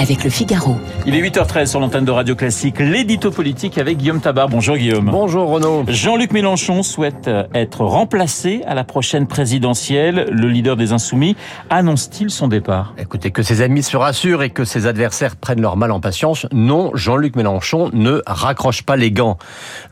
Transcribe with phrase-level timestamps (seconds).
[0.00, 0.76] avec le Figaro.
[1.04, 4.48] Il est 8h13 sur l'antenne de Radio Classique, l'édito politique avec Guillaume Tabar.
[4.48, 5.10] Bonjour Guillaume.
[5.10, 5.84] Bonjour Renaud.
[5.88, 10.28] Jean-Luc Mélenchon souhaite être remplacé à la prochaine présidentielle.
[10.32, 11.36] Le leader des Insoumis
[11.68, 12.94] annonce-t-il son départ?
[12.96, 16.46] Écoutez, que ses amis se rassurent et que ses adversaires prennent leur mal en patience.
[16.50, 19.36] Non, Jean-Luc Mélenchon ne raccroche pas les gants.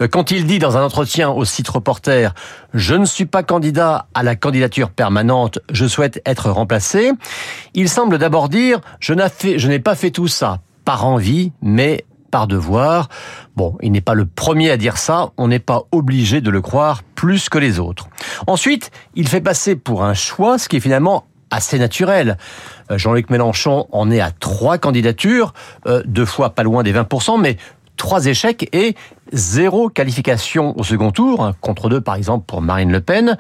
[0.01, 2.35] Euh, quand il dit dans un entretien au site reporter
[2.73, 7.13] «Je ne suis pas candidat à la candidature permanente, je souhaite être remplacé»,
[7.75, 9.13] il semble d'abord dire «Je
[9.69, 13.09] n'ai pas fait tout ça par envie, mais par devoir.
[13.57, 16.61] Bon, il n'est pas le premier à dire ça, on n'est pas obligé de le
[16.61, 18.09] croire plus que les autres.
[18.47, 22.37] Ensuite, il fait passer pour un choix, ce qui est finalement assez naturel.
[22.91, 25.55] Euh, Jean-Luc Mélenchon en est à trois candidatures,
[25.87, 27.57] euh, deux fois pas loin des 20%, mais
[27.99, 28.95] trois échecs et
[29.33, 33.37] zéro qualification au second tour, contre deux par exemple pour Marine Le Pen.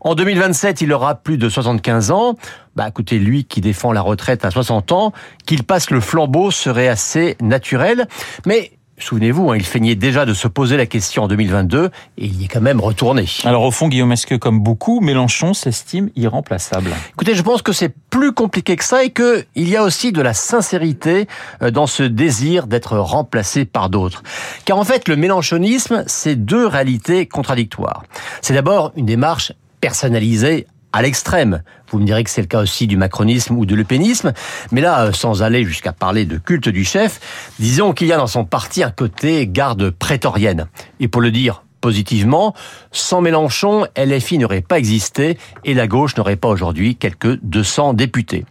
[0.00, 2.34] En 2027, il aura plus de 75 ans.
[2.74, 5.12] Bah écoutez, lui qui défend la retraite à 60 ans,
[5.46, 8.08] qu'il passe le flambeau serait assez naturel.
[8.46, 11.86] Mais Souvenez-vous, hein, il feignait déjà de se poser la question en 2022
[12.18, 13.26] et il y est quand même retourné.
[13.44, 16.90] Alors au fond, Guillaume, est-ce que comme beaucoup, Mélenchon s'estime irremplaçable?
[17.14, 20.22] Écoutez, je pense que c'est plus compliqué que ça et qu'il y a aussi de
[20.22, 21.26] la sincérité
[21.62, 24.22] euh, dans ce désir d'être remplacé par d'autres.
[24.64, 28.04] Car en fait, le mélenchonisme, c'est deux réalités contradictoires.
[28.42, 31.62] C'est d'abord une démarche personnalisée à l'extrême.
[31.90, 34.32] Vous me direz que c'est le cas aussi du macronisme ou de l'eupénisme,
[34.72, 37.20] mais là, euh, sans aller jusqu'à parler de culte du chef,
[37.58, 40.66] disons qu'il y a dans son parti un côté garde prétorienne.
[41.00, 42.54] Et pour le dire positivement,
[42.92, 48.44] sans Mélenchon, LFI n'aurait pas existé et la gauche n'aurait pas aujourd'hui quelques 200 députés.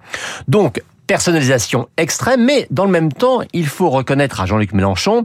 [0.47, 5.23] Donc, personnalisation extrême, mais dans le même temps, il faut reconnaître à Jean-Luc Mélenchon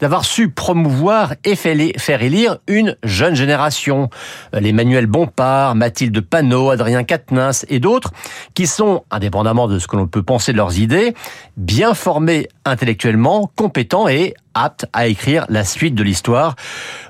[0.00, 4.08] d'avoir su promouvoir et faire élire une jeune génération.
[4.54, 8.12] Les Manuel Bompard, Mathilde Panot, Adrien Quatennens et d'autres,
[8.54, 11.12] qui sont, indépendamment de ce que l'on peut penser de leurs idées,
[11.58, 16.56] bien formés intellectuellement, compétents et aptes à écrire la suite de l'histoire.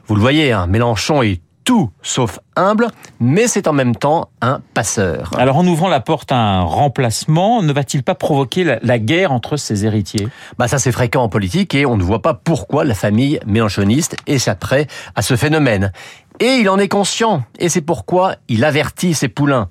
[0.08, 2.86] Vous le voyez, hein, Mélenchon est tout sauf humble,
[3.18, 5.32] mais c'est en même temps un passeur.
[5.36, 9.56] Alors en ouvrant la porte à un remplacement, ne va-t-il pas provoquer la, guerre entre
[9.56, 10.28] ses héritiers?
[10.58, 14.16] Bah ça c'est fréquent en politique et on ne voit pas pourquoi la famille mélenchoniste
[14.28, 15.92] échapperait à ce phénomène.
[16.38, 19.68] Et il en est conscient, et c'est pourquoi il avertit ses poulains.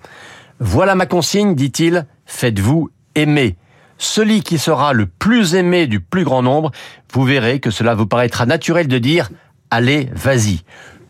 [0.60, 3.56] Voilà ma consigne, dit-il, faites-vous aimer
[3.98, 6.72] celui qui sera le plus aimé du plus grand nombre,
[7.14, 9.30] vous verrez que cela vous paraîtra naturel de dire
[9.72, 10.62] allez, vas-y.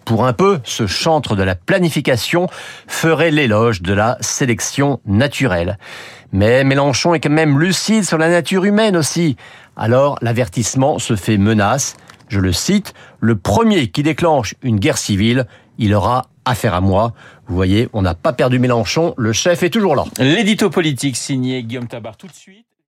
[0.05, 2.47] Pour un peu, ce chantre de la planification
[2.87, 5.79] ferait l'éloge de la sélection naturelle.
[6.31, 9.35] Mais Mélenchon est quand même lucide sur la nature humaine aussi.
[9.75, 11.97] Alors l'avertissement se fait menace.
[12.27, 15.47] Je le cite, le premier qui déclenche une guerre civile,
[15.79, 17.13] il aura affaire à moi.
[17.47, 20.03] Vous voyez, on n'a pas perdu Mélenchon, le chef est toujours là.
[20.19, 22.65] L'édito politique signé Guillaume Tabar tout de suite.